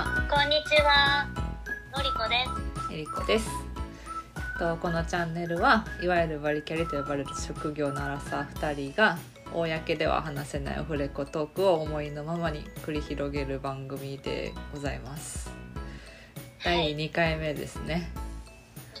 [0.00, 1.26] はこんにちは、
[1.94, 2.46] のりこで
[2.88, 2.94] す。
[2.94, 3.50] えりこです。
[4.58, 9.18] とこのチャンネルはいわゆるバリキャリと呼ばれる職業のアラサー2人が
[9.52, 15.50] 公では話せないオフレコトークを思いのままに繰り広げる番組でございます。
[16.64, 18.10] 第2回目ですね、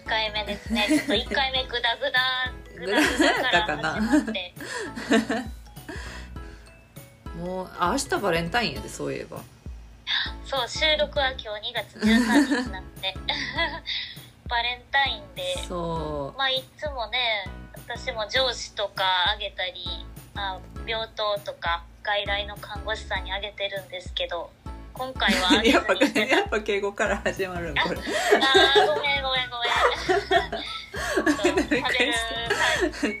[0.04, 0.84] 2回目ですね。
[0.86, 3.06] ちょっと1回目グダグダ、グダグ
[3.42, 4.54] ダから始まって。
[7.40, 9.40] もうあ明日バレンタインやでそういえば
[10.44, 13.14] そう、収録は今日2月13日なので、
[14.48, 24.50] バレンタインで、そまあいつもね、私も上司とかあげたり、あ病棟とか外来の看護師さんにあげてるんですけど、
[24.94, 26.00] 今回は やっぱに。
[26.30, 27.96] やっぱ敬語から始まるんこれ。
[27.96, 29.70] あーごめんごめんごめん。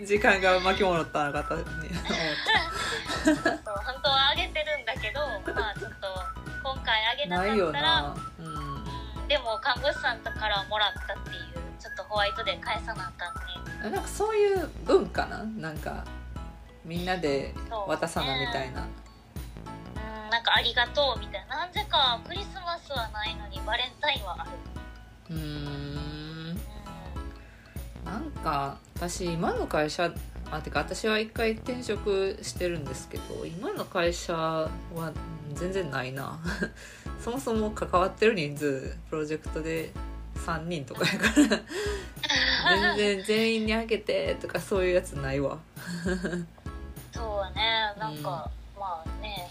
[0.06, 1.66] 時間が巻き戻ったのかと思っ
[3.24, 3.54] そう本
[4.02, 5.20] 当はあげてるんだけど
[5.54, 6.29] まあちょっと
[7.30, 8.16] なかったらな。
[8.38, 8.46] うん。
[8.46, 8.80] うん
[9.30, 11.36] でも看護師さんからもらったっていう
[11.78, 13.34] ちょっとホワイトで返さなあかん
[13.86, 13.90] ね。
[13.96, 15.44] なんかそういう文化な？
[15.44, 16.04] なんか
[16.84, 17.54] みんなで
[17.86, 21.58] 渡さなみたいな、うんなんかありがとうみたいな。
[21.58, 24.50] なんでかクリスマスはないのにバレンタインはある。
[25.30, 26.56] うーん。
[26.56, 26.58] う
[28.04, 30.10] なんか私今の会社
[30.50, 34.68] あてか私は一回転職してるんですけど今の会社は
[35.54, 36.38] 全然ないな。
[37.22, 39.90] そもそも関わってる人数プロジェクトで
[40.46, 42.96] 3人とかやから。
[42.96, 45.54] 全然全員にあげてとかそういうやつないわ。
[45.54, 45.60] ん
[47.12, 49.48] そうねなんか、まあね。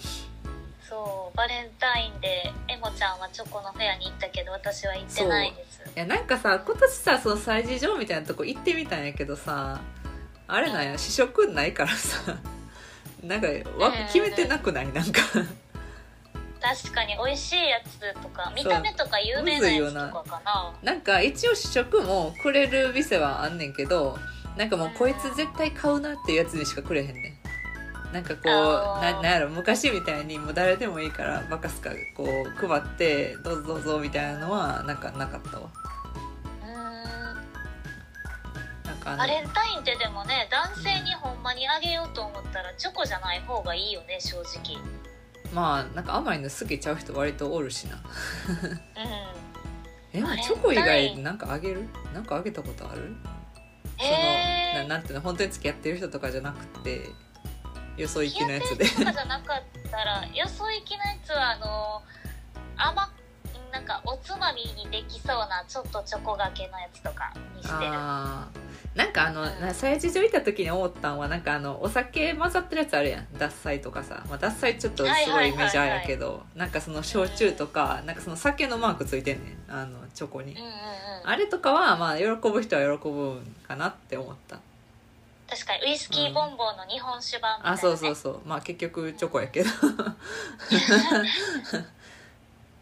[0.89, 5.81] そうバレンタインでエモちゃんはチョコのフェアに行ったけど私は行ってないです。
[5.95, 9.81] いやなんかさ今年さその催事場みたいなとこ行ってみたんやけどさ
[10.49, 12.17] あれなんや試食ないからさ。
[13.23, 13.47] なんか
[13.77, 14.05] わうん。
[14.07, 14.91] 決めてなくない？
[14.91, 15.21] なんか。
[16.61, 20.73] 確かに美味しいやつとか見た目とか有名なやつとかかな。
[20.83, 24.17] なんか一応試食もくれる店はあんねんけど
[24.57, 28.13] なんかもうこいつ絶対買うなっていうやつにしかくれへんねん。
[28.13, 35.69] なんかこうななんやろ昔みたいにもう誰でもいいからバカすかこう配ってどうぞどうぞみたいなのはなんかなかったわ
[38.99, 44.77] かバレンタインってでもね男性にほんまにあげようと思ったらチョコじゃない方がいいよね正直。
[45.53, 47.95] まあなんか甘いの好きちゃう人割とおるしな。
[47.95, 47.99] う
[50.13, 50.43] えバレンタイン。
[50.43, 51.87] チョコ以外なんかあげる？
[52.13, 53.01] なんかあげたことある？
[53.01, 53.17] ん
[53.97, 57.09] そのななんていうの本当に付き合ってる人とかじゃなくて
[57.97, 58.85] よそ行きのやつで。
[58.85, 62.01] とかじゃなかったらよそ行きのやつはあの
[62.77, 63.11] 甘
[63.71, 67.91] なんかおつまみにできそうなちょっとチョコがけのやつとかにしてる。
[68.95, 73.27] なんかあのな催事場行った時に思ったんはなんかあのお酒混ざってるやつあるやん。
[73.37, 79.71] 獺祭とかさ、まあ、獺祭ちょっとすごいメジャーやけどなんかその焼酎とかなんかその酒のマークついてんねん。
[79.71, 80.53] あのチョコに。
[80.53, 80.73] うんうんうん。
[81.25, 84.59] あれとかはまあ喜ぶ人は喜ぶんかなって思った。
[85.49, 87.75] 確かにウイスキーボンボンの日本酒版みたいな、ね。
[87.75, 88.41] あそうそうそう。
[88.45, 89.69] まあ結局チョコやけど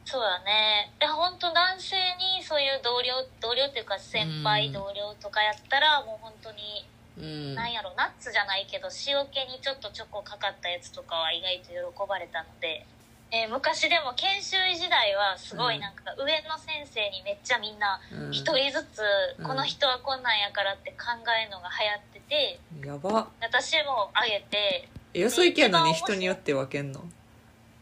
[0.08, 0.90] そうだね。
[1.00, 4.74] で本当男性にそういう同僚同僚っていうか先輩うん。
[4.74, 6.88] 同僚とかやったらもう本当に、
[7.20, 7.56] うん。
[7.56, 12.88] なんやろナッツじゃないけど塩気にちょっとチョコかかったやつとかは意外と喜ばれたので、
[13.36, 18.32] えー昔でも研修医時代はすごいなんか上の先生にめっちゃみんなうん。
[18.32, 19.04] 一人ずつ
[19.40, 19.46] うん。
[19.46, 22.88] この人はこんなんやからって考えるのが流行ってて。
[22.88, 23.28] やば。
[23.42, 24.88] 私もあげて。
[25.14, 27.04] えよそ行きやのに人によって分けんの？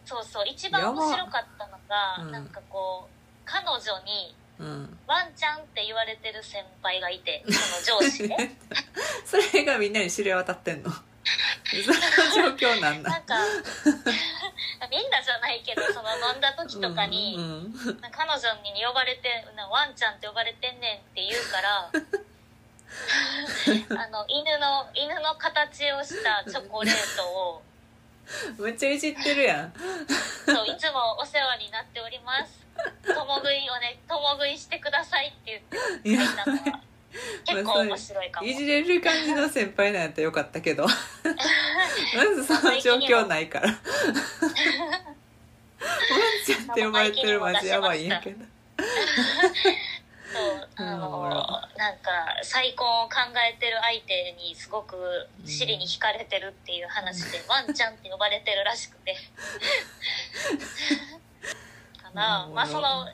[0.05, 2.31] そうそう一番面白かったのが、うん。
[2.31, 3.09] なんかこう
[3.45, 4.97] 彼女にうん。
[5.07, 8.35] ワンちゃんって言われてる先輩がいてその上司で。
[9.25, 10.89] それがみんなに知れ渡ってんの？
[10.95, 11.01] そ
[12.39, 13.09] の状況なんだ。
[13.09, 13.35] なんか
[14.89, 17.73] みんなじゃないけどその飲んだ時とかに、うんうん。
[18.11, 21.91] 彼女に呼ばれて「なワンちゃんって呼ばれてんねん」って言うから
[24.03, 27.61] あの犬の犬の形をしたチョコレートを
[28.57, 29.73] めっちゃいじってるやん。
[30.45, 32.65] そういつもお世話になっております。
[33.05, 35.63] 共食いをね共食いしてくださいって
[36.03, 36.81] 言って書いたのは
[37.45, 38.47] 結構面白いかも。
[38.47, 40.85] いじれる感じの先輩なんやったらよかったけど。
[40.85, 40.91] ま
[42.35, 43.69] ずその状況ないから。
[45.85, 48.45] ワンちゃんって呼ばれてるマジやばいんやけど
[50.35, 50.69] そう。
[50.75, 50.99] あうん。
[50.99, 51.29] の
[51.77, 52.11] なんか
[52.43, 54.95] 再婚を考えてる相手にすごく
[55.45, 59.15] 尻に惹かれてるっていう話で、ワンちゃんって呼ばれてるらしくて。
[62.01, 63.07] かな、うんまあその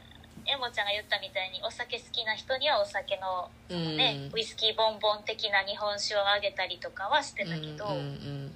[0.44, 7.98] エモちゃんが言ったみたいにお酒好きな人にはお酒のうね、んウイスキーボンボン的な日本酒をあげたりとかはしてたけど、うんうん。
[7.98, 8.04] う
[8.50, 8.52] ん。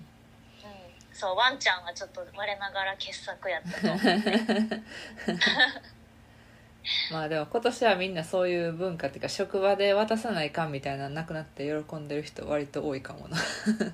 [1.14, 4.12] そうワンちゃんはちょっと我ながら傑作やったと思って
[7.12, 13.38] まあでも今年はみんなそういう文化っていうか職場で渡さないかんみたいなのなくなって喜んでる人割と多いかもな。
[13.68, 13.78] うん。
[13.78, 13.86] で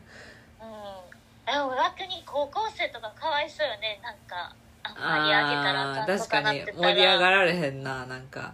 [1.57, 3.99] も逆に高校生とかかわいそうよね。
[4.03, 4.53] なんか
[4.83, 6.93] あんまりあげたらああかんとー確かにかなってたら。
[6.93, 8.53] 盛り上がられへんななんか。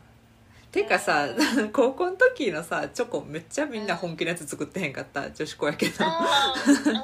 [0.71, 1.27] てかさ
[1.73, 6.05] 高校の時のさチョコめっちゃみんな本気のやつ作ってへんかった女子校やけど。
[6.05, 6.97] あーうん。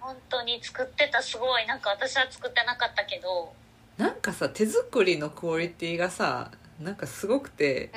[0.00, 1.66] 本当に作ってたすごい。
[1.66, 3.52] なんか私は作ってなかったけど。
[3.98, 6.50] なんかさ手作りのクオリティがさ
[6.84, 7.90] なんかすごくて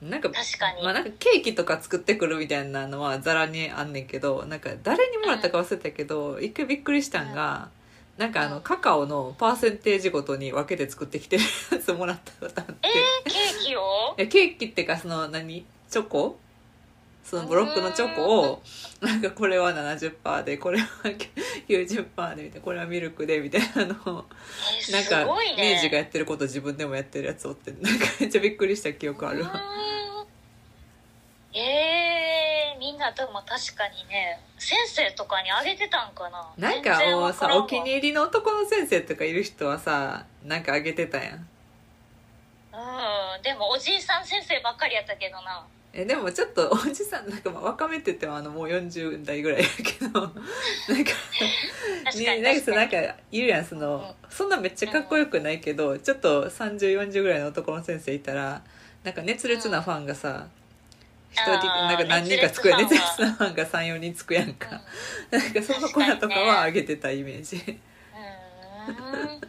[0.00, 0.10] うんうん。
[0.10, 0.82] なんか確かに。
[0.82, 7.70] まあなんかケーキとか作ってくるみたいなのはざらにあんねんけどなんか誰にもらったか忘れたけど一回びっくりしたんが
[8.18, 12.74] なんかあのうんカカオのパーセンテージごとに分けて作ってきてるやつもらったことあって。
[12.82, 14.14] えー、ケーキを？
[14.16, 15.64] ケーキっていうかその何？
[15.88, 16.38] チョコ？
[17.24, 18.62] そのブロックのチョコを
[19.00, 20.86] なんかこれは70%でこれは
[21.66, 24.24] 90%でみたいなこれはミルクでみたいなのを
[24.88, 25.24] えーなんか
[25.56, 29.62] 明治がやってること自分でもやってるやつおってなんかめっちゃびっくりした記憶あるわ。
[31.56, 36.52] えー、みんなでも確かにね先生とかにあげてたんかな？
[36.58, 41.36] なんかもうさお気に入りの男の先生とかいる人はさなんかあげてたやん。
[41.36, 41.38] う
[43.38, 45.64] んでもおじいさん先生ばっかりやったけどな
[45.96, 50.20] えでもちょっとおじさんなんかまあ若めって言ってもあのもう40代ぐらいやけど。
[50.20, 50.40] なんか
[52.18, 58.62] ねなんかさなん確かいるやんその、そんなめっちゃかっこよくないけど、ちょっと3040ぐらいの男の先生いたら
[59.04, 60.48] なんか熱烈なファンがさ、
[61.30, 64.82] 一人あーなんか何人かつくやん熱熱烈烈なファンが34人つくやんか、
[65.30, 69.40] なんかその子らとかはあげてたイメージ、うんうん。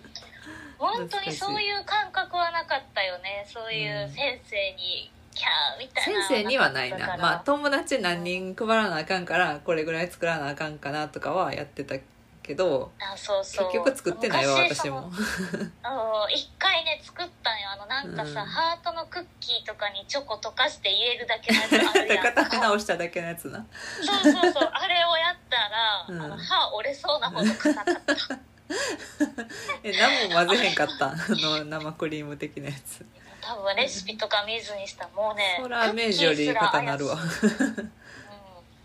[0.78, 3.48] 本当にそういう感覚はなかったよね。
[3.52, 7.18] そういう先生にキャーみたい先な生にはないな。
[7.18, 11.96] まあ友達何人配らなあかんからこれぐらい作らなあかんかなとかはやってた
[12.42, 13.72] けどあそうそう。
[13.72, 15.12] 結局作ってないわ昔私も。
[15.12, 15.20] そ
[15.90, 17.70] のうん一回ね作ったんよ。
[17.72, 18.48] あのなんかさ、うん。
[18.48, 22.24] ハートのクッキーとかにチョコ溶かして入れるだけのやつあるやん。
[22.34, 23.66] 片直しただけのやつな。
[24.04, 24.70] そうそうそう。
[24.72, 26.22] あれをやったら、うん。
[26.22, 28.40] あの歯折れそうなほど硬かった
[29.84, 31.12] え何も混ぜへんかった？
[31.12, 33.06] あの生クリーム的なやつ。
[33.42, 35.08] 多分レシピとか見ずにした。
[35.10, 37.16] もうねそら明治より硬なるわ。
[37.16, 37.92] うん、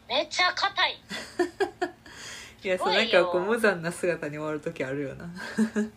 [0.06, 1.00] めっちゃ硬い、
[2.62, 5.24] いやそうなんかこう無残な姿に終わる時あるよな。
[5.24, 5.92] うん。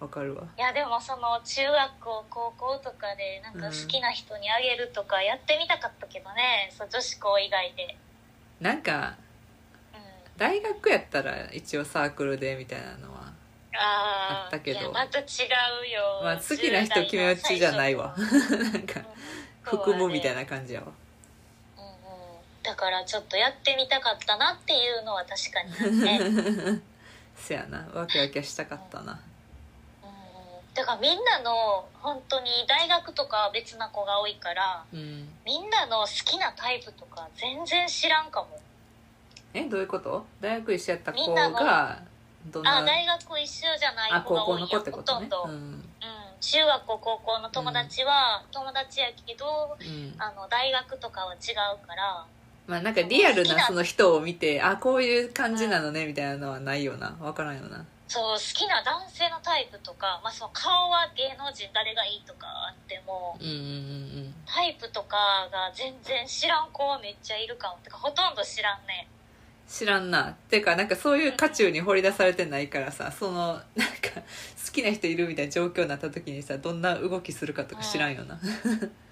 [0.00, 0.44] わかるわ。
[0.58, 7.96] いやでもその中学校高校とかでなんか好きな人にあげるとかやってみたかったけどね、そう女子校以外で、
[8.58, 9.14] なんかうん、
[10.42, 13.32] 大学やったら一応サークルでみたいなのは
[13.72, 14.90] あったけど。
[14.90, 18.16] また違うよ、まあ好きな人決め打ちじゃないわ。
[18.18, 19.04] なんか
[19.62, 20.88] 含むみたいな、な感じやわ。
[21.78, 21.90] うんうん、
[22.64, 26.82] だからちょっとやってみたかったなっていうのは確かにあって、う ん
[27.36, 27.88] せやな。
[27.94, 29.20] わけわけしたかったな。
[30.74, 35.28] だからみんなの本当に大学とかは別な子が多いからうん。
[35.46, 38.58] みんなの好きなタイプとか全然知らんかも
[39.54, 40.24] えどういうこと？
[40.40, 41.98] 大学一緒やった子が
[42.50, 42.78] どんな？
[42.78, 45.26] あ大学一緒じゃないあ子が多いやん高校の子ってことね。
[45.30, 45.72] ほとんど、ううん。
[45.74, 45.84] ん
[46.40, 50.14] 中学校高校の友達は友達やけど、うん。
[50.18, 52.26] あの大学とかは違うから。
[52.66, 57.10] まあなんかリアルなその人を見てあこういう感じなのねみたいなのはないよな。
[57.20, 57.84] 分からんよな。
[58.08, 63.58] そう好きな男性のタイプとか、まあ、その顔は芸能人誰がいいとかあってもうんうんう
[64.28, 65.16] んタイプとか
[65.50, 67.78] が全然知らん子はめっちゃいるかも。
[67.82, 69.08] てかほとんど知らんね
[69.72, 70.28] 知らんな。
[70.28, 73.64] っていうかなんかそういう渦中に掘り出されてないからさそのなんか
[74.14, 78.38] 好きな人いるみたいな状況になった時にさどんな動きするかとか知らんよな、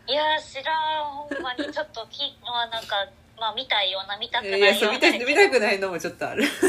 [0.06, 1.72] いやー知らんほんまに。
[1.72, 2.96] ちょっとき、まあ、なんか、
[3.38, 4.74] まあ、見たいような見たくないいような。
[4.74, 6.44] やそう見たい見たくないのもちょっとある。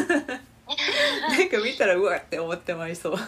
[1.27, 3.17] なんか見たらうわって思ってまいそう。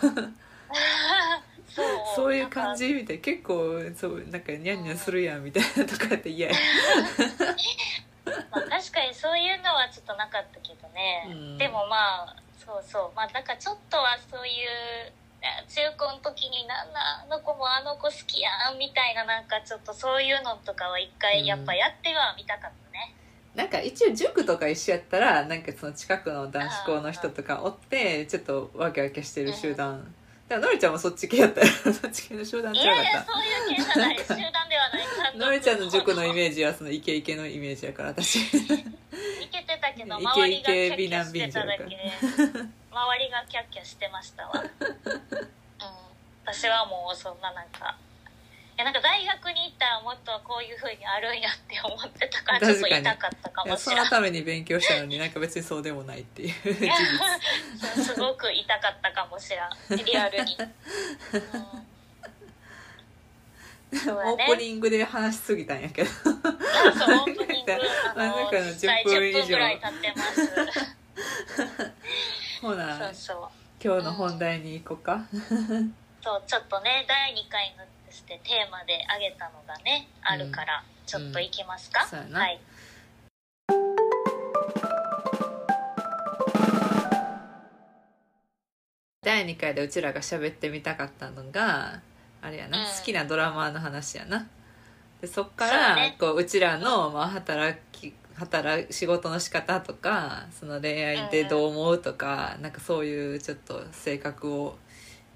[1.76, 2.94] そうそういう感じ？
[2.94, 3.22] みたいな。
[3.22, 6.56] 結構そうなんかニャンニャンするやんみたいなとかやって嫌や
[8.52, 11.58] まあ、確かにそういうのはちょっとなかったけどね、うん。
[11.58, 13.12] でもまあそうそう。
[13.16, 15.12] まあだからちょっとはそういう
[15.44, 23.14] あ中高の時になんだあの子もあの子好きやんみたいななんかちょっとそういうのとかは一回やっぱやってはみたかったね、
[23.56, 30.16] なんか一応塾とか一緒やったらなんかその近くの男子校の人とかおってちょっとワキワキしてる集団。
[30.48, 33.10] だからのりちゃんもそっち系やったらそっち系の集団いちゃうかった。
[33.10, 34.18] やいやそういう系じゃない。
[34.18, 34.83] 集団では
[35.36, 38.40] のりちゃんの塾のイメージはそのイケイケのイメージやから私。
[38.40, 38.42] い
[39.52, 42.12] けてたけどイケ周りがキイケャッキャしてただけで
[42.92, 44.62] 周りがキャッキャしてましたわ、うん、
[46.46, 47.98] 私はもうそんななんか
[48.78, 56.52] やなんか大学に行ったらもっとこういうふうにあるんやって思ってたからちょっと痛かったかもしれないそのために勉強したのになんか別にそうでもないっていう
[58.04, 60.06] すごく痛かったかもしれん。
[60.06, 61.93] リアルに、う ん
[63.94, 66.10] オープニングで話しすぎたんやけど。
[66.10, 69.40] そうオープニングあなんのかの実際10分以上。
[69.40, 70.50] 10分ぐらい経ってます
[72.62, 73.38] ほなそうそう。
[73.84, 75.26] 今日の本題に行こうか。
[76.22, 82.40] そうちょっとね第2回のしてテーマで挙げたのがねあるから、ちょっといきますか、そうやな。
[82.40, 82.60] はい。
[89.24, 92.02] 第2回でうちらが喋ってみたかったのが
[92.44, 92.86] あれやな、うん。
[92.86, 94.48] 好きなドラマーの話やな。
[95.22, 96.18] でそっかそうらね。
[96.20, 104.76] こううちらの、まあ、働き働仕事の仕方とかその恋愛でどう思うとか、なんかそういうちょっと性格を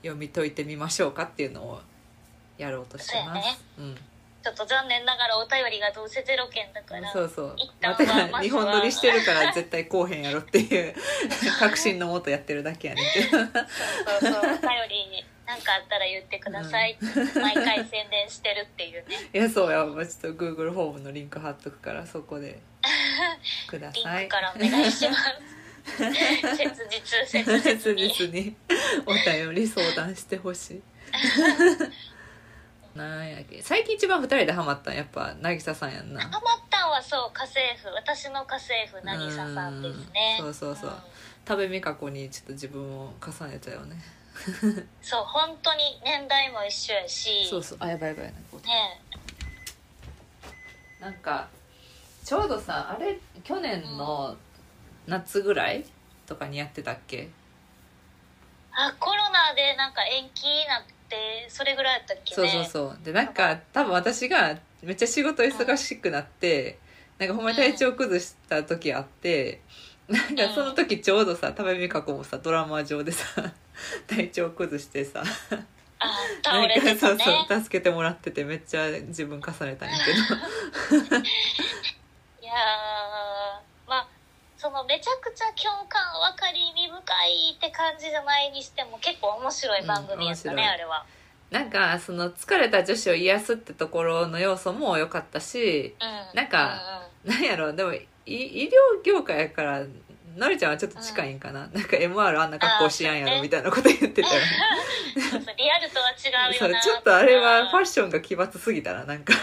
[0.02, 1.82] 読み解いてみましょうかっていうのを
[2.58, 3.50] やろうとしてます。
[3.78, 3.96] そうん。
[4.44, 7.56] ちょっと残念ながらお便りがどうせゼロ件だからそうそう。
[7.58, 8.42] 一旦またはまずは。
[8.42, 10.96] 日本撮りしてるから 絶対こうへんやろっていう
[11.60, 13.30] 確信のもとやってるだけやねんけど。
[13.30, 13.50] そう
[14.22, 14.42] そうそう。
[14.42, 16.98] お便りなんかあったら言ってくださいっ
[17.34, 19.16] て毎回宣伝してるっていうね。
[19.34, 22.60] いやそうやまあちょっと Google ホームのリンク貼っとくからそこで。
[23.68, 24.26] くだリさい。
[24.26, 25.24] ンクからお願いします。
[25.98, 26.04] 切
[26.90, 28.56] 実切実切に実に
[29.06, 30.82] お便り相談してほしい。
[32.94, 33.62] なんやっけ。
[33.62, 36.20] 最近一番二人でハマったんやっぱ渚さんやんな。
[36.20, 37.88] ハマったんはそう家政婦。
[37.96, 40.38] 私の家政婦渚さんですね。
[40.42, 40.54] うん。
[40.54, 40.90] そうそうそう。
[40.90, 40.94] ん。
[41.46, 43.96] 多部未華子にちょっと自分を重ねたよね
[45.02, 47.48] そう本当に年代も一緒やし。
[47.50, 47.78] そうそう。
[47.82, 48.36] あやばいやばいなね
[51.00, 51.48] なんか
[52.24, 54.36] ちょうどさあれ去年の
[55.06, 55.86] 夏ぐらい
[56.26, 57.30] とかにやってたっけ？
[58.72, 63.00] あコロナでなんか延期になってそれぐらいやったっけそうねそうそう。
[63.04, 66.78] でなんか多分私がめっちゃ仕事忙しくなって
[67.18, 69.62] なんかほんまに体調崩した時あって
[70.08, 73.26] なんかその時ちょうどさ多部未華子もさドラマ上でさ
[74.08, 75.24] 体調崩してさ。
[76.00, 76.96] あ倒れてたね。
[76.96, 81.18] そうそう助けてもらっててめっちゃ自分重ねたんやけど。
[82.42, 84.08] いやーまあ
[84.58, 91.06] そのめちゃくちゃ共感分かりみ深いって感じじゃないにしても結構面白い番組やったね、うんあれは
[91.50, 99.84] なんかその疲れた女子を癒すってところの要素も良かったしうんなんかなんやろでもい医療業界やから
[100.38, 104.48] のりちゃんはちょっと近いんかな、なんか MR あんな格好しやんやろみたいなこと言ってたよね。
[105.16, 109.34] うんうんそう そうリアルとは違うよなちょっとあれはファッシションが奇抜すぎたらなんか。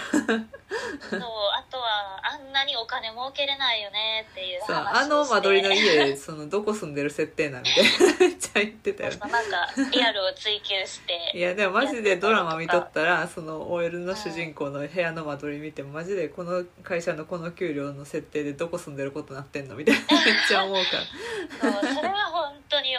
[1.10, 2.43] そうあとはあん
[2.76, 9.18] お金儲けれないよねっていうそう話あの間取りの家そのどこ住んでる設定なんみたいなめっちゃ言ってたよね。
[9.20, 21.72] そうなんかリアルを追求していやでもマジでドラマ見とったらその OL の主人公の部屋の間取り見てもマジでこの会社のこの給料の設定でどこ住んでることなってんのみたいな めっちゃ思うから。
[21.72, 22.30] そうそれは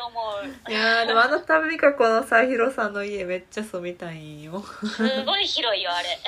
[0.08, 0.20] 思
[0.68, 0.72] う。
[0.72, 4.62] いやーでもあのたびかこのさひろさんの家めっちゃ住みたいんよ。
[4.62, 6.20] すごい広いよあれ。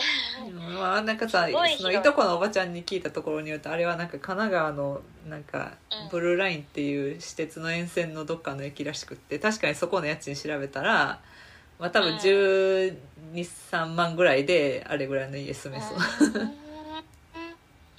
[0.73, 6.09] まあなんかさそのいとこのおばちゃんに聞いたところによるとあれはなんか神奈川のなんかうん。
[6.09, 11.19] ブルーラインっていう私鉄の沿線のどっかの駅らしくって確かにそこの家賃調べたら
[11.79, 12.17] まあ多分うん。
[12.17, 15.97] 123万ぐらいであれぐらいの家住めそう、
[16.41, 16.57] うん。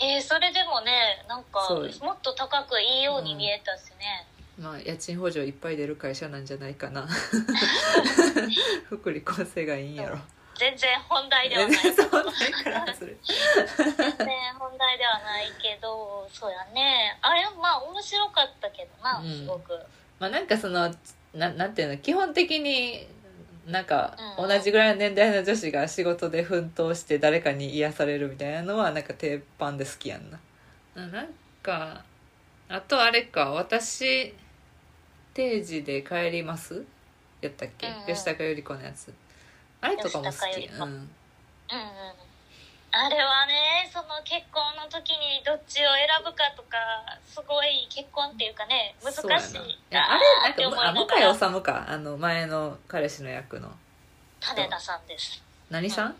[0.00, 1.58] えーそれでもねなんか
[2.02, 4.27] もっと高くいいように見えたしね、
[4.59, 7.07] まあ家賃補助いっぱい出る会社なんじゃないかな。
[8.91, 10.19] 福利厚生がいいんやろ。
[10.59, 11.83] 全然本題では全ない。
[11.85, 12.09] 全然
[14.59, 17.17] 本題ではないけどそうやね。
[17.23, 19.33] あれまあ面白かったけどな、うん。
[19.33, 19.79] すごく。
[20.19, 20.93] まあなんかその
[21.33, 23.07] ななんていうの基本的に
[23.65, 24.49] なんかうん。
[24.49, 30.41] 同じぐらいの年代の女子が仕事で奮闘して誰かに癒されるみたいなのはなんか鉄板で好きやんな。
[30.97, 31.29] あなん
[31.62, 32.03] か
[32.69, 34.35] あとあれか私
[35.38, 36.85] 定時で帰ります？
[37.40, 38.07] やったっけ、うんうん。
[38.07, 39.14] 吉高由里子のやつ。
[39.80, 40.35] あれとかも好き。
[40.35, 40.85] うん吉高由里子。
[40.85, 40.90] うん。
[40.90, 41.09] うん
[42.90, 46.78] あれはねその結婚の時にどっちを選ぶかとか
[47.26, 50.14] すごい結婚っていうかね難しいそうやな。
[50.14, 50.18] あ
[50.57, 51.07] れなんかあ向井
[51.54, 51.85] 治か？
[51.87, 53.71] あの前の彼氏の役の。
[54.40, 55.42] 種田さんです。
[55.68, 56.16] 何さん、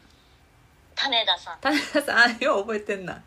[0.95, 1.59] 種田さん。
[1.63, 2.19] 種田さん。
[2.19, 3.15] あよう覚えてんな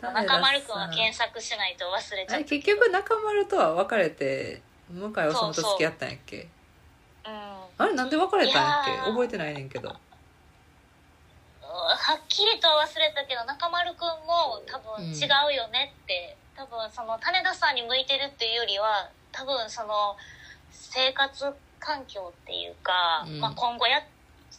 [0.00, 2.44] 中丸くんは検索しないと忘れちゃった。
[2.44, 4.60] 結局中丸とは別れて
[4.90, 6.48] 向井治と付き合ったんやっけ？
[7.26, 7.32] うん。
[7.78, 9.10] あれなんで別れたんやっけ？
[9.10, 9.88] 覚えてないねんけど。
[9.88, 9.96] は
[12.14, 20.16] っきりとは忘れたけど中丸くんも多分違うよねって、多分その種田さんに向いてるっていうよりは多分その
[20.70, 23.40] 生活環境っていうか、うん。
[23.40, 24.00] まあ、今後や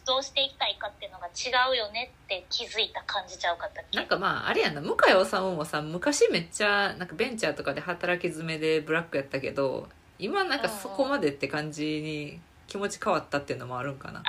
[0.06, 3.98] どうしていきたいかっていうのが違うよねって気づいた感じちゃうかったっけ？
[3.98, 9.88] なんかまああれやな向井治もさ昔めっちゃなんかベンチャーとかで働き詰めでブラックやったけど
[10.18, 14.22] 今なんかそこまでって感じに気持ち変わったっていうのもあるんかな、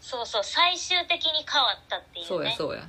[0.00, 2.28] そうそう最終的に変わったっていうね。
[2.28, 2.88] そうやそうや。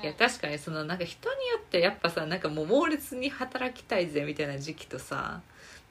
[0.00, 5.40] いや確かにそのなんか人によってやっぱさなんかもう猛烈に働きたいぜみたいな時期とさ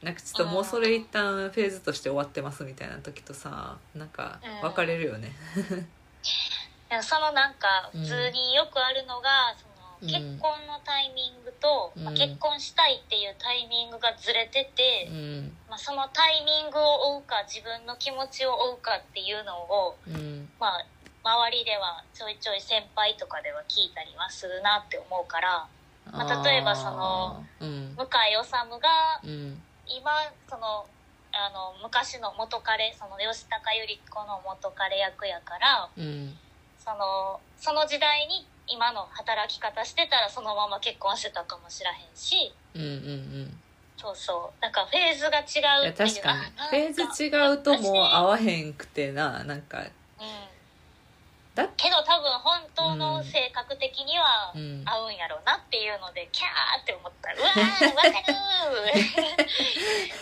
[0.01, 5.31] なんかちょっともうそれ一旦フェーズとして終わってますみたいな時とさなんか分かれるよね、
[6.89, 15.57] でもそのなんか普通によくあるのが、そのうん結婚のタイミングと、まあうん結婚したいっていうタイミングがずれてて、うん。
[15.67, 20.49] まあ、そのタイミングを追うか自分の気持ちを追うかっていうのを、うん。
[20.59, 20.85] まあ、
[21.27, 25.67] 周りではちょいちょい先輩とかでは聞いたりはするなって思うから
[26.09, 28.07] まあ例えばその向井
[28.45, 30.11] 治がうん今
[30.49, 30.85] その
[31.31, 36.33] あの昔の元彼その吉高由里子の元彼役やからうん。
[36.77, 42.53] そのその時代に今の働き方してたらそのまま結婚してたかもしらへんし。
[42.75, 42.91] うんうんう
[43.43, 43.59] ん。
[43.97, 44.61] そうそう。
[44.61, 46.09] だからフェーズが違いうやっていう。
[46.09, 46.39] 確かに。
[46.57, 49.85] あフェーズ違うともう合わへんくてななんかうん
[51.57, 54.83] だけど多分本当の性格的にはうん。
[54.85, 57.33] 合うんやろうなっていうのでキャーって思った。
[57.33, 58.13] うわーわかる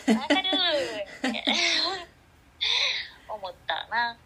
[0.08, 1.44] ーわかるーって
[3.28, 4.18] 思ったな。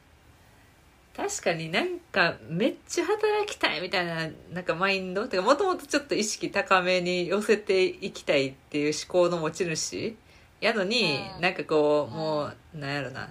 [1.17, 10.15] 確かになんかめっちゃ働きたいみたいななんかマインドてかもともとちょっと意識高めに寄せていきたいっていう思考の持ち主？
[10.61, 11.41] やのに、うん。
[11.41, 13.29] なんかこうもうなんやろな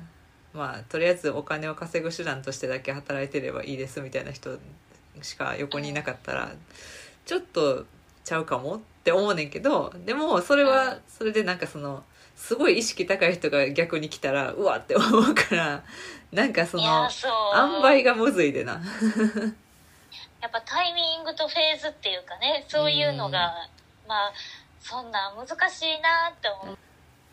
[0.58, 4.58] まあとりあえずお金を稼ぐ手段としてだけ働いてればいいですみたいな人
[5.22, 6.50] しか横にいなかったら
[7.24, 7.86] ちょっと
[8.24, 12.02] ちゃうかもって思うねんけどでもそれはそれでなんかその
[12.36, 15.84] すごい意識高い人が逆に来たらうわって思うから
[16.32, 17.08] なんかそいの
[17.54, 18.80] 塩梅がむずいでな。
[20.40, 23.68] やっぱタイミングとフェーズっていうかねそういうのが、
[24.06, 24.32] まあ
[24.78, 26.78] そんな難しいなって思う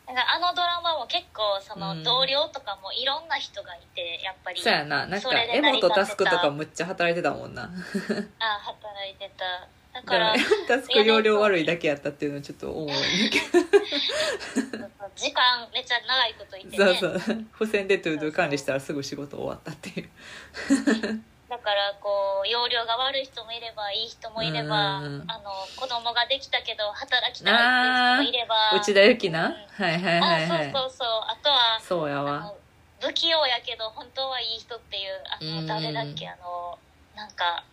[0.07, 2.03] なんかあのドラマも結構そのうん。
[2.03, 4.61] 同僚とかもいろんな人がいてやっぱり。
[4.61, 5.07] そうやな。
[5.07, 7.63] なんかエモとタスクとかむっちゃ働いてたもんな。
[8.39, 9.45] あ働いてた。
[9.45, 12.85] だだかかららエモタスク要領悪いだけやったっていうのちょっと思う。
[12.85, 12.95] んだ
[13.31, 13.39] け
[15.15, 16.97] 時間めっちゃ長いこといてどね。
[16.99, 17.45] そうそう。
[17.59, 20.09] 付箋でトゥードゥ管理したらすぐ仕事終わったっていう
[21.47, 28.71] だからこう要領が悪い人もいればいい人もいれば、うんあの子供ができたけど働きたいっていう人もいれば。
[28.73, 29.53] 内田有紀な、うん。
[29.53, 31.07] はいはいはいはいあそうそうそう。
[31.29, 32.39] あとはあそうやわ。
[32.39, 32.57] の
[33.01, 36.79] 不器用やけど本当はいい人っていうあの、うん誰だっけあの
[37.15, 37.63] なんか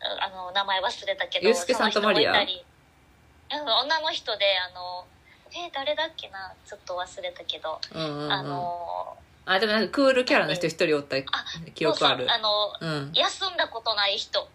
[0.00, 2.32] あの名前忘れたけどユースケサンタマリア？
[2.32, 5.06] 女の人であの
[5.52, 6.52] え誰だっけな？
[6.66, 8.32] ちょっと忘れたけど、うんうんうん。
[8.32, 9.16] あの
[9.46, 11.16] あでもなんかクールキャラの人一人おった
[11.74, 12.26] 記憶ある。
[12.30, 13.12] あのうん。
[13.14, 14.48] 休んだことない人。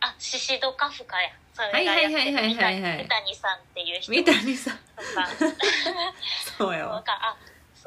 [0.00, 1.30] あシシドカフカや。
[1.54, 2.98] そはいはいはいはいはいはい。
[2.98, 4.12] 三谷さんっていう人。
[4.12, 4.78] 三谷さん。
[6.58, 7.18] そうやわそうか。
[7.22, 7.25] あ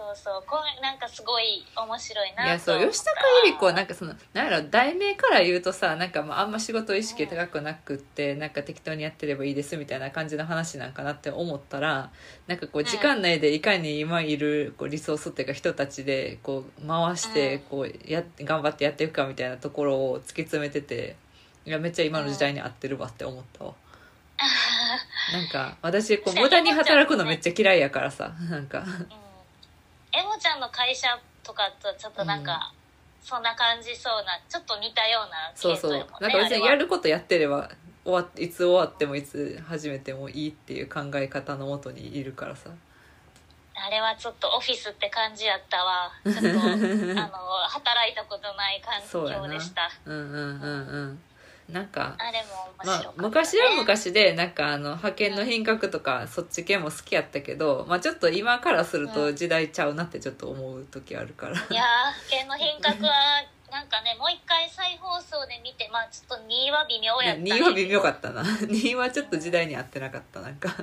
[0.10, 0.44] そうそう。
[0.48, 3.12] これなんかすごい面白いないやそう吉高
[3.46, 12.10] 由里子はなんかそのなんやろ題名から言うとさなんかまああんま仕事意識高くなくってなんか適当にやってればいいですみたいな感じの話なんかなって思ったら
[12.48, 17.60] なんかこう時間内でいかに今いるこうリソースっていうか人たちでこう回してうん。
[17.70, 21.16] こうや頑張ってやっていくかみたいなところを突き詰めてて
[21.66, 23.74] いやめっちゃ今の時代に合ってるわって思ったわ。
[25.34, 28.34] なんか私こう無駄に働くのめっちゃ嫌いやからさ。
[28.50, 28.80] なんか。
[28.80, 29.29] うん
[30.12, 31.08] エモちゃんの会社
[31.44, 32.74] とかとちょっとなんか、
[33.22, 37.70] そんな感じそうなちょっと似たようなそうそう系統やもんねなんか別にやることやってれば
[38.04, 42.70] 終わっいつ終わってもいつ始めてもいいっていう考え方のもとにいるからさ。
[43.82, 46.12] あれはちょっとオフィスって感じやったわ。
[46.26, 47.38] ちょっと あの
[47.70, 49.90] 働いたことない環境でした。
[50.06, 51.24] うんうんうんうん
[51.72, 61.54] なんかあれも面まあ昔は昔でなんかあの派遣の品格とかそっち系も好きやったけど、まあ、ちょっと今からすると時代ちゃうなってちょっと思う時あるから。
[61.54, 61.84] いやー派
[62.30, 63.12] 遣の品格は
[63.72, 68.42] なんかねもう一回再放送で見てまあちょっと2は微妙やった、ね、2は微妙かったな。
[68.66, 70.76] 2はちょっと時代に合ってなかったなんか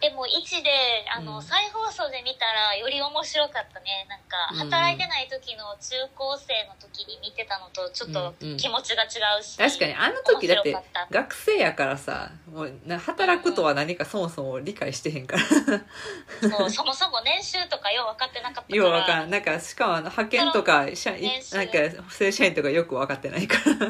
[0.00, 0.70] でも1で
[1.14, 1.42] あの、うん。
[1.42, 4.06] 再放送で見たらより面白かったね。
[4.08, 4.70] なんかうん。
[4.70, 8.56] 働いてない時の中高生の時に見てたのとちょっとうんうん。
[8.56, 9.08] 気持ちが違
[9.40, 10.76] うし、確かにあの時だって
[11.10, 15.42] 学生やからさもうな働くとは何かそもそも理解してへんから。
[15.42, 18.76] そう そもそも年収とかよう分かってなかったから。
[18.76, 19.30] ようわからん。
[19.30, 23.86] なんかしかもあの派遣とか社なんか正社員とかよく分かってないから。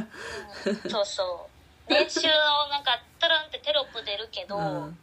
[0.66, 0.90] うん。
[0.90, 1.92] そうそう。
[1.92, 4.98] 年収のなんかトランってテロップ出るけど、うん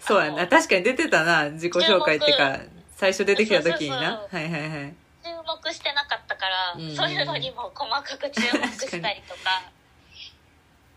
[0.00, 0.46] そうやな。
[0.46, 2.60] 確かに出てたな自己紹介っていうか
[2.96, 3.96] 最初出てきた時にな。
[3.96, 4.40] そうそうそう。
[4.40, 4.94] はいはいはい。
[5.24, 5.30] 注
[5.64, 6.96] 目してなかったから、うん。
[6.96, 9.62] そういうのにも細かく注目したりとか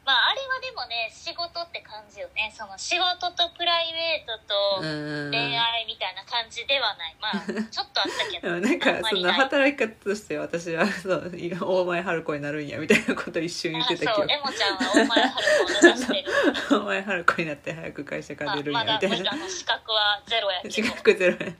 [0.06, 2.52] まああれはでもね仕事って感じよね。
[2.56, 7.16] その仕事とプライベートとうん恋愛みたいな感じではない。
[7.22, 8.50] まあ ちょっとあったけど。
[8.60, 16.32] なんかその働き方として私はそう大前春子になるんやみたいなこと一瞬言ってたあそうけエモちゃんは大前春子を目指してる。
[16.70, 19.34] ど大前春子になって早く会社からまあ出るんまだやみたいな。
[19.34, 20.74] あの資格はゼロやけど。
[20.74, 21.54] 資格ゼロや。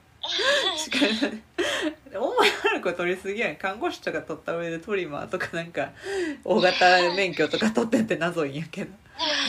[0.78, 1.42] 資格
[2.14, 3.56] 大前春子取りすぎやん。
[3.56, 5.92] 看護師とか取った上でトリマーとかなんか
[6.44, 8.92] 大型免許とか取ってんって謎いんやけど。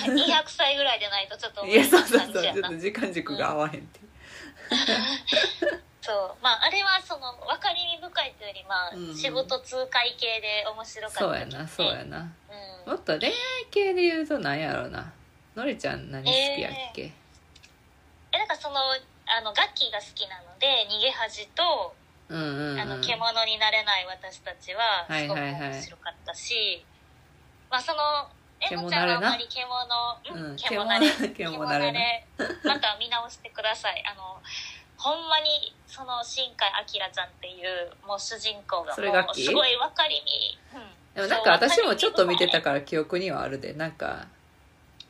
[0.06, 2.42] 200歳ぐらいでないとちょっといやそうそうそう。
[2.42, 4.06] ちょっと時間軸が合わへんっていう。
[6.00, 6.36] そう。
[6.42, 12.32] まああれはその分かりみ深いというよりまあ、うん仕事通過系で面白かったそうやなそうやな。
[12.86, 12.90] うん。
[12.92, 13.34] もっと恋愛
[13.70, 15.12] 系で言うと何やろうな。
[15.54, 17.12] のりちゃん何好きやっけ、
[18.32, 18.76] えなんかその
[19.26, 21.94] あのガッキーが好きなので逃げ恥と、
[22.32, 25.60] うんうん、うん、あの獣になれない私たちはすごくはいはい。
[25.60, 26.82] はい面白かったし、
[27.70, 28.00] まあその
[28.60, 29.68] え獣もちゃんはあまり獣
[30.48, 31.78] うん獣なれ獣な？
[31.78, 32.00] れな？
[32.64, 34.02] また見直してください。
[34.06, 34.40] あの
[34.96, 40.88] ほんまにその新海明ちゃんっていうもう主人公がもうすごい分かりみ、うん。
[41.14, 43.74] でもなんか私もちょっと見てたかから記憶にはあるで。
[43.74, 44.28] なんか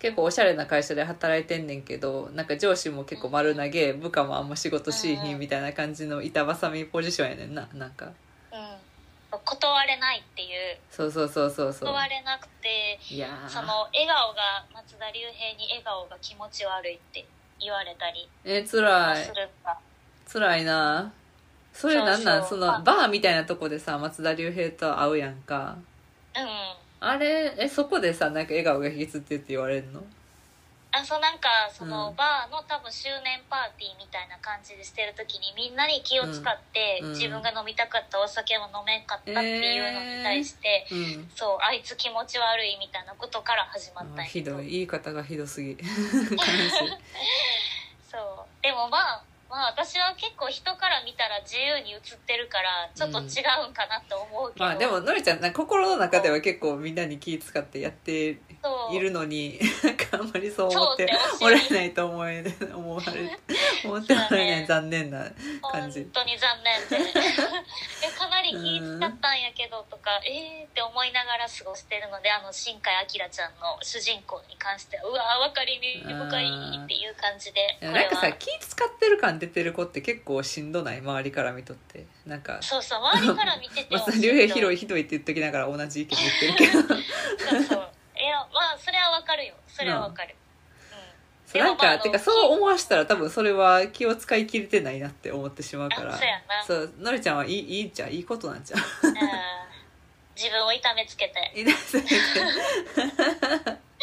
[0.02, 8.06] 結構おしゃれな会社で働いてんねんけどなんか上司も結構丸投げ部下もあんま仕事しいひんみたいな感じの板挟みポジションやねんななんか。
[8.06, 10.76] うん、断れないっていう。
[10.90, 11.88] そうそうそうそうそう。
[11.88, 13.48] 断れなくていやー。
[13.48, 17.24] その笑顔が松田龍平に笑顔が気持ち悪いって
[17.60, 19.24] 言われたりえ辛い。
[19.24, 19.78] するんだ、
[20.26, 21.12] 辛いな。
[21.72, 22.44] それなんなん？
[22.44, 25.76] そのバーみたいなとこでさ松田龍平と会うやんか。
[26.34, 26.46] うん
[27.04, 30.02] あれえそこでさなんか笑顔が引きつってって言われるの？
[30.94, 32.16] あそうなんかその、うん。
[32.16, 37.08] バーの多分周年パーティーみたいな感じでしてる時にみんなに気を使って、うん。
[37.08, 37.12] うん。
[37.16, 41.28] 自分が飲みたかったお酒も飲めんかったっていうのに対して、うん。
[41.34, 44.60] そうあいつ気持ち悪いみたいなことから始まったんやけど。
[44.60, 44.70] ひどい。
[44.70, 45.70] 言い方がひどすぎ。
[45.70, 45.88] 悲しい
[48.12, 48.62] そう。
[48.62, 58.40] でもまあまあ私は結構人から見たら自由に映ってるからちょっと違うんかなと思うけど、まあでものりちゃん心の中では結構みんなに気使ってやって
[58.92, 61.09] いるのに なんかあんまりそう思って
[61.40, 62.44] おられないと思え
[62.75, 63.38] 思われ
[63.85, 65.31] 思っておられない残念な
[65.70, 66.01] 感じ。
[66.03, 67.20] 本当に残念で。
[68.03, 82.07] えかなり気使ったんやけどとか、えーって思いながら過ごしてるのであの新海明ちゃんの主人公に関してはうわー分かりみ深いっていう感じでなんかさは気使ってる感出てる子って結構しんどない周りから見とって。
[82.27, 87.03] なんかそうそう周りから見てて松田龍平ひどいひどいって言っときながら同じ意見言ってるけど。
[87.51, 87.91] そうそう
[88.52, 89.54] まあそれはわかるよ。
[89.66, 90.34] それはわかる、
[91.46, 96.14] そうなんかまあてかそう思わしたら多分それは気を使い切れてないなって思ってしまうから。
[96.14, 96.64] あそうやな。
[96.64, 98.10] そうのりちゃんはいいいいんちゃう？
[98.10, 98.80] いいことなんちゃう？
[100.36, 101.52] 自分を痛めつけて。
[101.54, 102.04] いいですね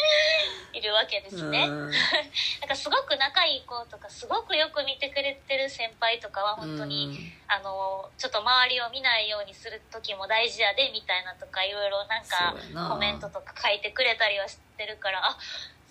[0.72, 1.90] いるわけですね、うん。
[2.60, 12.54] なんかすごく仲いい子とかすごくよく見てくれてる先輩とかは本当に、あのちょっと周りを見ないようにする時も大事やでみたいなとかいろいろなんか
[12.88, 15.36] コメントとか書いてくれたりはしてるからあ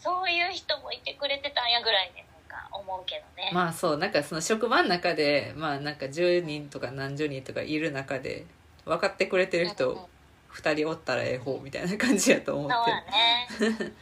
[0.01, 8.45] そういう人もいてくれてたんやぐらいでなんか思うけどね、まあそうなんかその職場の中でまあなんか10人とか何十人とかいる中で
[8.85, 10.09] 分かってくれてる人
[10.53, 12.75] 2人おったらええ方みたいな感じやと思って。
[12.75, 13.93] そうやね。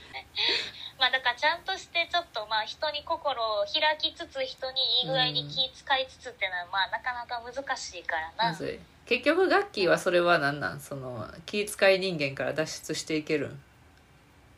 [0.99, 10.79] まあだからちゃんとしてちょっとまあ人に心を開きつつ人にいい具合に気遣いつつっていうのはまあなかなか難しいからな、まず結局ガッキーはそれは何なん？
[10.79, 13.59] その気遣い人間から脱出していけるん？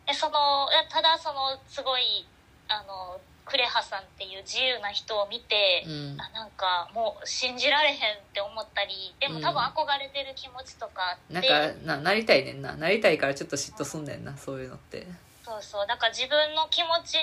[0.07, 2.25] えそのいやただそのすごい
[2.69, 6.21] あのクレハさんっていう自由な人を見て、うん。
[6.21, 7.97] あなんかもう信じられへんっ
[8.33, 12.75] て思ったりでも多分憧れてる気持ちとかあって、なんかななりたいねんな。
[12.75, 15.07] なりたいからちょっと嫉妬すんねんなそういうのって。
[15.43, 15.87] そうそう。
[15.87, 17.15] だから自分の気持ち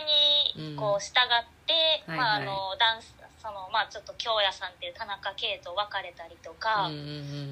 [0.58, 3.14] にこう従って、うんまああはいはいのダンス
[3.46, 7.02] そのまあちょっと京也さんっていう田中圭と別れたりとか、うんうんう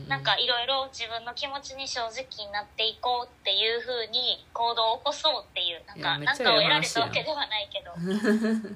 [0.02, 7.94] んなんかいろいろ自分の気持ちに正直になっていこうっていうふうに行動を起こそうっていうなんかなんかを得られたわけではないけど。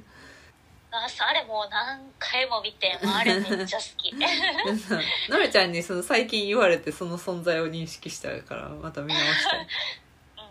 [0.90, 4.14] ああれもう何回も見てあれめっちゃ好き。
[5.28, 9.60] なめちゃんにその最近言われてその存在を認識したからまた見直したい。
[10.38, 10.48] うん。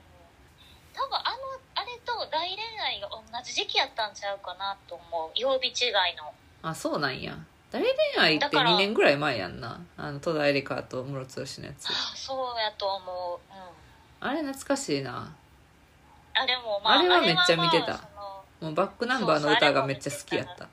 [0.94, 1.38] 多分あの
[1.74, 5.32] あれと大恋愛が同じ時期やったんちゃうかなと思う。
[5.34, 7.38] 曜日違いのあそうなんや。
[7.72, 8.72] 大恋愛ってだから。
[8.72, 9.80] 2年ぐらい前やんな。
[9.98, 11.88] あの戸田恵梨香とムロツヨシのやつ。
[11.90, 13.54] あそうやと思う。
[14.22, 14.28] うん。
[14.28, 15.34] あれ懐かしいな。
[16.34, 18.02] あでもまああれはめっちゃ見てた。
[18.62, 20.66] もうバックナンバーの歌がめっちゃ好きやった。
[20.66, 20.70] あ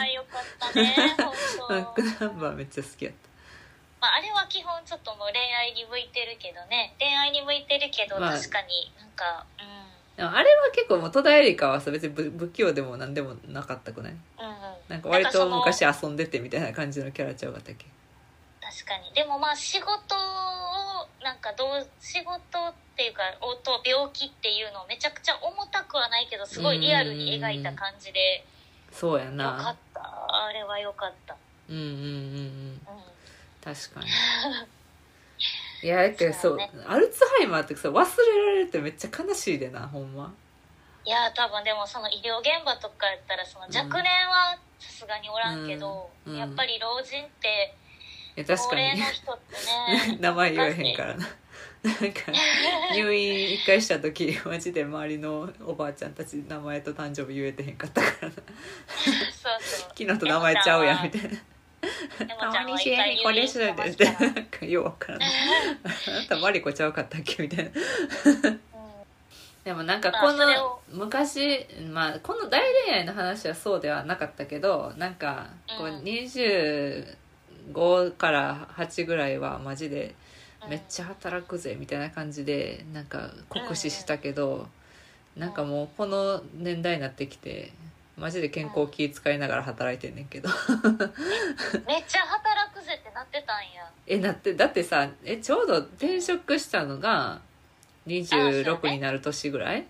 [0.00, 3.14] あよかったねバッ本クナンバーめっちゃ好きやっ
[4.00, 6.94] まあ、あれは基本ちょっともう恋愛に向いてるけどね。
[6.98, 9.44] 恋愛に向いてるけどまあ確かになんか、
[10.18, 14.12] でもあれは結構もう戸田恵梨香はさ別に不不器用でも何でもなかったくない？
[14.12, 14.52] うんうん。
[14.52, 17.86] うんなんか割と昔遊んでてみたいな感じのキャラちゃうかったっけ？
[18.60, 19.14] 確かに。
[19.14, 28.44] でもまあ仕事をなんかどう仕事っていうかおと病気っていうのをめちゃくちゃ重たくはないけどすごいリアルに描いた感じで。
[28.90, 30.00] そうやよかなった。
[30.02, 31.36] あれはよかった、
[31.68, 31.94] うんうんうんうん。
[31.94, 32.80] うん、
[33.62, 34.06] 確かに
[35.82, 36.70] いやだけどそうね。
[36.86, 40.32] アルツハイマーってさ忘れられるってめっちゃ悲しいでなほんま。
[41.04, 46.38] いや多分でもその医療現場とかやったらその若年はさすがにおらんけど、うんうん。
[46.38, 47.74] やっぱり老人って
[48.36, 48.82] いや確高かに。
[48.82, 51.28] 齢の人ってね 名前言えへんからな。
[51.82, 52.32] なんか
[52.92, 58.34] 入院一回した時マジで周りのおばあちゃんたち名前と誕生日言えてへんかったからな。
[58.34, 59.14] そう
[59.60, 59.88] そう。
[59.96, 61.28] 昨日と名前ちゃうやんみたいな。
[61.28, 61.36] で
[62.38, 64.12] たまに知り一回入院合いこれししててってま
[64.50, 65.20] すかようわからん。
[65.20, 65.30] ない
[65.84, 65.88] あ
[66.22, 67.42] なたマリコちゃうかったっけ？
[67.42, 67.70] みたいな。
[67.70, 67.74] う
[68.44, 68.60] ん
[69.64, 75.98] でもなんかまあこの昔まあこの大恋愛の話はそうではなかったけどなんかこううん。
[76.02, 80.14] 25から8ぐらいはマジで
[80.62, 80.70] うん。
[80.70, 84.68] めっちゃ働くぜみたいな感じでなんか酷使したけど
[85.36, 87.72] なんかもうこの年代になってきて
[88.18, 90.48] マジで健康気遣いながら働いてんねんけど。
[90.48, 93.90] めっちゃ働くぜってなってたんや。
[94.06, 97.40] えなってだってさえちょうど転職したのがあ
[98.06, 98.90] そう26ね。
[98.92, 99.84] になる年ぐらい？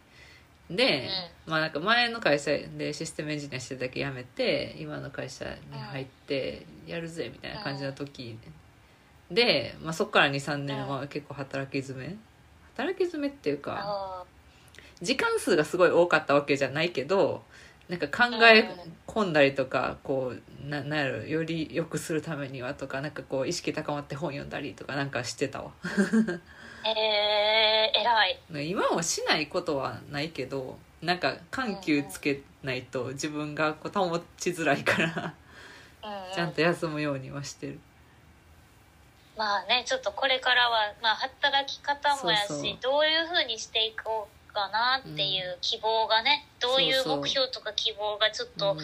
[0.70, 1.08] で、
[1.46, 8.38] まあなんか前の会社でシステムエンジニアしてただけ辞めて今の会社に入ってやるぜみたいな感じの時
[9.30, 12.16] で、まあ、そっから23年は結構働き詰め。
[12.76, 14.24] 働き詰めっていうかあ
[15.00, 17.42] 時間数がすごい多かったわけじゃないけど
[17.88, 18.70] なんか考え
[19.06, 25.70] 込んだりとかこうななんやろより良くするためにはとかなんかこう意識高まって本読んだりとかなんかしてたわ。
[25.82, 26.40] ー
[26.84, 28.70] えー、偉い。
[28.70, 35.34] 今もしないことはないけどなんか緩急つけないと自分がこう保ちづらいから
[36.34, 37.80] ちゃんと休むようにはしてる。
[39.36, 48.78] まあねちょっとこれからは、まあ、働き方もやしどういうふうにしていこうかなっていう希望がね、どういう目標とか希望がちょっとうん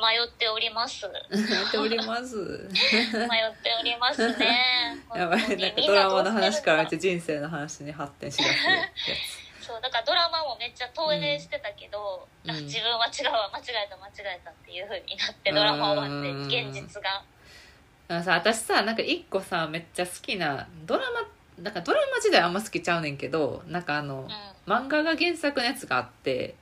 [0.00, 2.36] 迷っております、やっております。
[2.36, 3.28] 迷っ
[3.62, 4.96] ております ね。
[5.14, 5.56] やばい。
[5.56, 8.88] なんかドラマの話からめっちゃ人生の話に発展しだすや
[9.60, 12.50] そうだからドラマもめっちゃ投影してたけど、うん。
[12.50, 16.46] あ自分は違うわ間違えた間違えたっていうふうになってドラマ終わってうん。
[16.46, 21.28] 現実がさ私さなんか一個さめっちゃ好きなドラマ
[21.62, 24.28] なんかドラマ自体あんま好きちゃうねんけどなんかあの、
[24.66, 24.72] うん。
[24.72, 26.54] 漫画が原作のやつがあって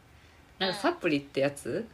[0.58, 1.86] なんかうんサプリってやつ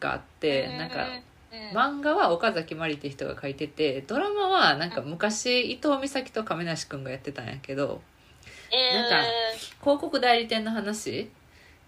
[0.00, 0.78] があって、うん。
[0.78, 1.06] なんか
[1.52, 1.76] うん。
[1.76, 8.02] 漫画は岡崎まりって人が書いててドラマはなんか昔伊藤美咲と亀梨君がやってたんやけど
[8.72, 9.28] えーなんか
[9.80, 11.30] 広告代理店の話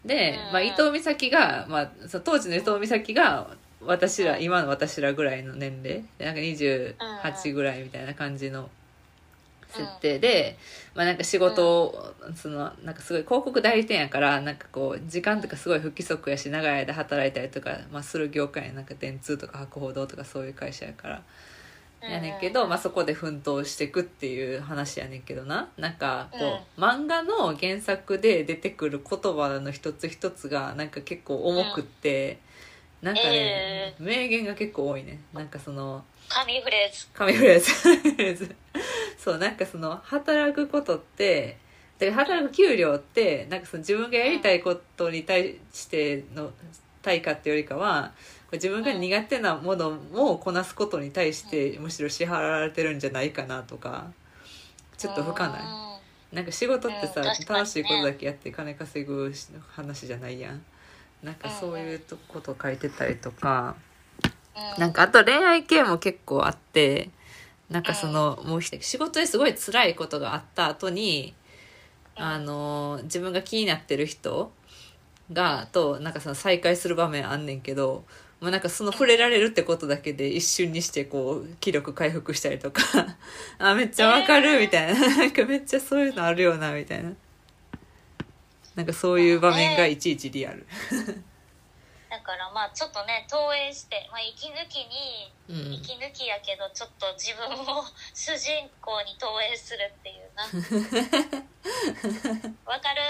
[0.04, 0.52] で、うん。
[0.52, 1.90] まあ、伊藤美咲が、まあ、
[2.24, 8.70] 当時の伊藤美咲が私ら今の私らぐらいの年齢でなんか28ぐらいみたいな感じの
[9.68, 10.59] 設定で、
[10.94, 21.22] まあ、なんか仕事を、そのなんかすごい広告代理店やからなんかこう時間とかすごい不規則やし長い間働いたりとか、まあ、する業界やなんか電通とか博報堂とかそういう会社やから。
[22.02, 25.70] やねんけど、まあ、そこで奮闘していくっていう話やねんけどな。
[25.76, 32.38] なんかこう、漫画の原作で出てくる言葉の一つ一つがなんか結構重くって、
[33.02, 35.20] なんかね、名言が結構多いね。
[35.33, 37.72] なんかその神フレーズ紙フレーズ。
[37.82, 38.54] 紙フレーズ。
[39.18, 41.58] そうなんかその働くことって
[41.98, 46.52] で働く給料ってなんかその自分がやりたいことに対しての
[47.02, 48.12] 対価っていうよりかは
[48.42, 54.12] こう自分が苦手なものもこなすことに対してむしろ支払われてるんじゃないかなとか
[54.98, 55.58] ちょっと深な
[56.32, 57.32] いなんか仕事ってさ、うんね。
[57.48, 59.32] 楽しいことだけやって金稼ぐ
[59.68, 60.62] 話じゃないやん。
[61.22, 63.95] なんかそういうとこと書いてたりとか、うん
[64.78, 67.10] なんかあと恋愛系も結構あって
[67.70, 71.34] なんかその、もうひ仕事ですごい辛いことがあった後に、
[72.16, 72.24] うん。
[72.24, 74.50] あの自分が気になってる人
[75.32, 78.04] がとなんかその再会する場面あんねんけど
[78.40, 82.82] もうなんかその触れられるってことだけで一瞬にしてこう気力回復したりとか
[83.58, 85.16] あめっちゃわかるみたいな。
[85.16, 87.12] なんかめっちゃそういうのあるよなみたいな。
[88.74, 90.66] なんかそういう場面がいちいちリアル、
[92.16, 100.42] だからまあちょっとね投影して、まあ、息抜きにうん、息抜きやけどちょっと自分を 主人公に投影するっていうな。
[102.66, 103.02] わかる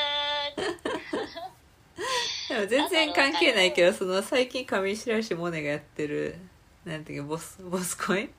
[2.49, 6.37] でも全然関係ないけどその最近上白石萌音がやってる
[6.85, 8.31] なんていうかボスボスコインー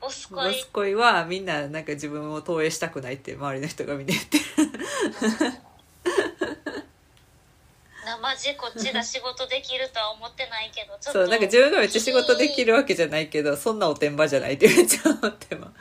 [0.00, 4.44] ボスボ恋ス恋はみんななんか自分を投影したくないって周りの人がみんな言ってる
[8.06, 15.72] 生地こっちが仕事できるとは思ってないけどちょっとそうなんか自分がめっちゃ仕事できるわけじーってないけどそんなおてんばじゃないってめっちゃ思ってま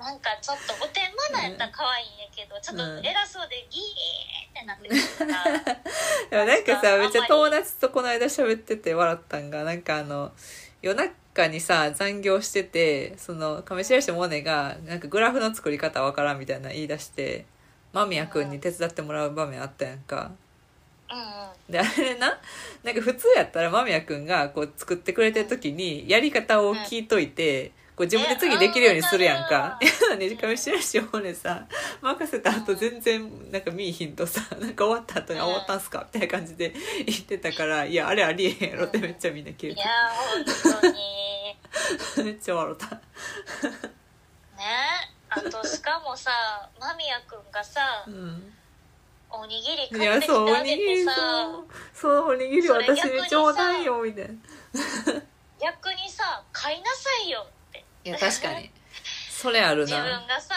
[0.00, 10.32] なんかちょっとおてんばなんやったら可愛いんやけど、ちょっと偉そうでギーってなってくるから、 なんかさめっちゃ友達とこの間喋ってて笑ったんがなんかあの
[10.80, 17.44] 夜中にさ残業しててその上白石萌音がなんかグラフの作り方わからんみたいな言い出して
[17.92, 20.16] 間宮君に手伝ってもらう場面あったやんか。
[20.16, 20.38] うんうん
[21.68, 22.38] であれな
[22.82, 29.78] なんか普通やったら間宮君がこう作ってくれてる時にやり方を聞いといて、こう自分で次できるようにするやんか。
[29.82, 31.66] いや ね上白石萌音さ
[32.00, 36.74] 任せた後全然なんか見いひんとさ なんか終わった後に「あ終わったんすか?」みたいな感じで
[37.06, 39.80] 言ってたから「いやあれありえへんやろ」ってめっちゃみんな切れて。
[39.80, 42.24] いやー本当に。
[42.24, 42.86] めっちゃ笑った。
[42.86, 43.00] ね
[45.28, 46.30] あとしかもさ
[46.80, 48.54] 間宮くんがさうん
[49.32, 51.64] おにぎりい買ってきやそうおてあげにぎりてさそう。
[51.94, 54.32] そうおにぎりそれ私逆にちょうだいよみたいな。
[55.60, 57.84] 逆にさ買いなさいよって。
[58.04, 58.70] いや確かに。
[59.30, 60.26] それある自分な。
[60.26, 60.54] がさ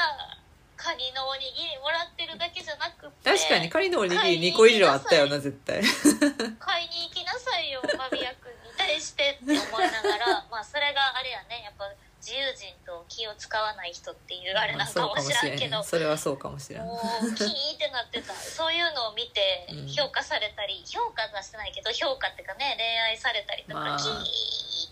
[0.75, 3.29] カニのおにぎりもらってるだけじゃなくって。
[3.31, 5.81] 確かにカニのおにぎり2個以上あったよな絶対。
[6.59, 8.73] 買いに行きなさいよ間宮くんに。
[8.77, 10.45] 対してって思いながら。
[10.51, 11.61] まあそれがあれやね。
[11.63, 11.85] やっぱ
[12.23, 16.83] 自由人と気を使わない人っていうあれなんかもしらんけどそれはそうかもしれん。
[16.83, 18.33] もうキーってなってた。
[18.33, 24.13] そういうのを見てうん評価されたり、評価はしてないけど評価っていうかね恋愛されたりとか、まあキー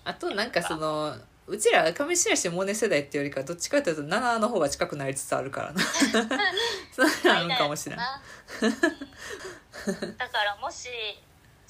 [0.03, 1.15] あとなんかその
[1.47, 5.81] うちら上白石萌音世代っていうよりかどっちかというと7の方が近くなりつつあるからな。
[6.91, 7.97] それあるんかもしれん。
[7.97, 8.21] な。
[8.61, 10.17] うん。
[10.17, 10.89] だからもし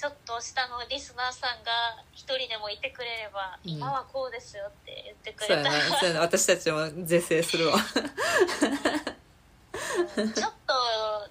[0.01, 1.69] ちょっと下のリスナーさんが
[2.11, 3.69] 一人でもいてくれれば、うん。
[3.69, 5.99] 今はこうですよって言ってくそうやれたらな。
[5.99, 6.21] そうやな。
[6.21, 7.75] 私たちも是正するわ。
[10.17, 10.33] うん。
[10.33, 10.73] ちょっと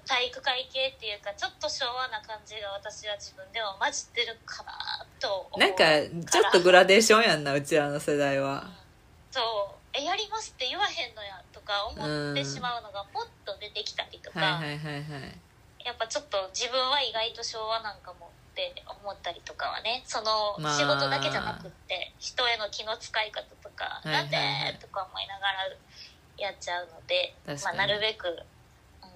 [0.06, 4.72] 体育会系っていうかちょっと昭和な感じが私は自分でも混じってるかな
[5.18, 5.82] と思うなんか
[6.30, 8.70] ちょっとグラデーションやんなうちらの世代は。
[9.32, 9.40] そ
[9.74, 9.98] う。
[9.98, 15.34] えやりますって言わへんのやとか思ってしまうのがポッと出てきたりとか、はいはいはいはい。
[15.84, 18.30] やっぱちょっと自分は意外と昭和なんかも
[18.70, 20.78] って思ったりとかはねそのまあ。
[20.78, 24.30] 仕事だけじゃなくって人への気の使い方とか「はいはいはい。
[24.30, 25.68] なんで?」とか思いながら
[26.38, 29.08] やっちゃうので、まあ、なるべく、うん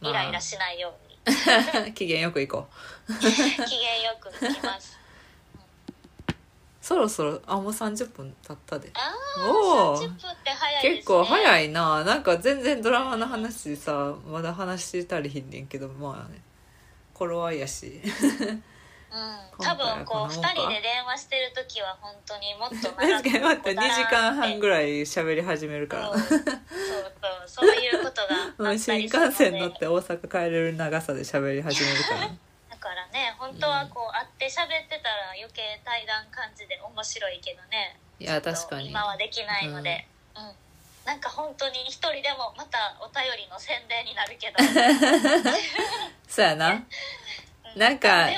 [0.00, 0.10] まあ。
[0.10, 1.14] イライラしないように。
[1.94, 2.68] 機嫌よく行こ
[3.08, 3.12] う。
[3.20, 4.98] 機嫌よくいきます。
[6.84, 8.90] そろそろあもう30分経ったで。
[8.92, 10.96] ああ30分って早いね。
[10.96, 12.04] 結構早い、いな。
[12.04, 16.42] なんか全然ドラマの話さまだ話したりひんねんけどまあね
[17.14, 17.60] 頃合い。
[17.60, 18.02] やし
[19.14, 20.62] うん、多分こう2こんなもんか。
[20.62, 26.06] 人で電話してる時は本当にもっと長 確くかに待って2時間半ぐいらい喋り始めるから。
[26.10, 26.52] そうそうそう
[27.46, 32.20] そういうことがあった 新幹線乗って大阪帰れる長さで喋り始めるから。
[32.70, 37.96] だからね本当はこう会って喋ってたら余計対談感じで面白いけどね。
[38.18, 38.88] いや確かに。
[38.88, 40.63] 今はできないので、うん
[41.04, 44.56] なんか本当に一人でもまたお便りの宣伝になるけど。
[46.28, 46.72] そうやな。
[46.72, 46.86] うん。
[47.78, 48.28] なんか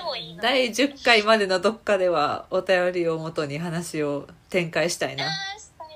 [0.41, 5.27] 第10回までのどっかではお便りをもとに話を展開したいな。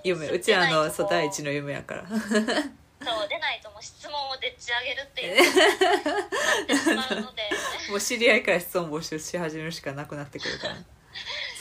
[0.05, 0.29] 夢。
[0.29, 2.05] うちらのそう第一のの夢やから。
[2.09, 5.37] そう出ないともう質問をでっち上げるっていう。
[6.69, 7.51] なってしまうので。
[7.91, 10.77] もう知り合いから質問募集し始めるしかなくなってくるから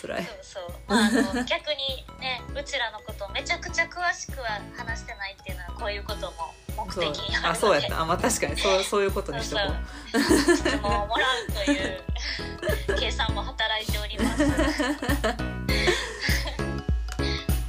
[0.01, 0.23] 辛い。
[0.23, 7.47] そうそう、まあ、あの逆にね うちらのことめちゃくちゃ詳しくは話してないっていうのはこういうことも目的にあるので。
[7.49, 8.01] あそうやった。
[8.01, 8.57] あ、まあ、確かに。
[8.57, 10.19] そうそういうことにしとこう。
[10.21, 12.03] そう質問をもらうという
[12.97, 14.45] 計算も働いております。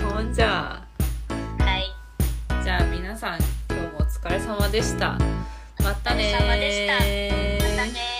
[0.04, 0.80] ほんじゃ
[1.58, 1.64] あ。
[1.64, 1.92] はい。
[2.62, 3.38] じゃあ皆さん
[3.70, 5.18] 今日もお疲れ様でした。
[5.82, 8.19] またねまたね